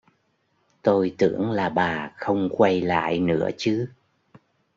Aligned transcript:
Tôi 0.83 1.15
tưởng 1.17 1.51
là 1.51 1.69
bà 1.69 2.11
không 2.17 2.49
quay 2.51 2.81
lại 2.81 3.19
nữa 3.19 3.49
chứ 3.57 3.89